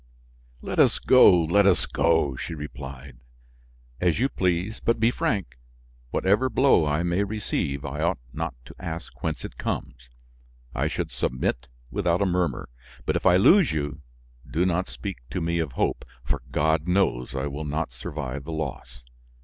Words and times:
"Let 0.63 0.79
us 0.79 0.97
go, 0.97 1.31
let 1.43 1.67
us 1.67 1.85
go!" 1.85 2.35
she 2.35 2.55
replied. 2.55 3.19
"As 3.99 4.19
you 4.19 4.29
please, 4.29 4.79
but 4.83 4.99
be 4.99 5.11
frank; 5.11 5.59
whatever 6.09 6.49
blow 6.49 6.87
I 6.87 7.03
may 7.03 7.23
receive, 7.23 7.85
I 7.85 8.01
ought 8.01 8.17
not 8.33 8.55
to 8.65 8.75
ask 8.79 9.21
whence 9.21 9.45
it 9.45 9.59
comes; 9.59 10.09
I 10.73 10.87
should 10.87 11.11
submit 11.11 11.67
without 11.91 12.19
a 12.19 12.25
murmur. 12.25 12.67
But 13.05 13.15
if 13.15 13.27
I 13.27 13.37
lose 13.37 13.71
you, 13.73 14.01
do 14.49 14.65
not 14.65 14.89
speak 14.89 15.17
to 15.29 15.39
me 15.39 15.59
of 15.59 15.73
hope, 15.73 16.03
for 16.23 16.41
God 16.49 16.87
knows 16.87 17.35
I 17.35 17.45
will 17.45 17.63
not 17.63 17.91
survive 17.91 18.43
the 18.45 18.51
loss." 18.51 19.03